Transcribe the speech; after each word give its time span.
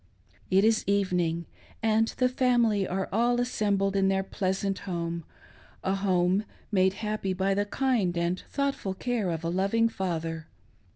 It 0.49 0.63
is 0.63 0.83
evening, 0.87 1.45
and 1.83 2.07
the 2.17 2.27
family 2.27 2.87
are 2.87 3.07
all 3.13 3.39
assembled 3.39 3.95
in 3.95 4.07
their 4.07 4.23
pleasant 4.23 4.79
home— 4.79 5.25
a 5.83 5.93
home 5.93 6.43
made 6.71 6.93
happy 7.05 7.33
by 7.33 7.53
the 7.53 7.65
kind 7.67 8.17
and 8.17 8.39
thought 8.49 8.73
ful 8.73 8.95
care 8.95 9.29
of 9.29 9.43
a 9.43 9.49
loving 9.49 9.87
father. 9.89 10.47